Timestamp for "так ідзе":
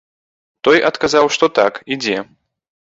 1.63-2.17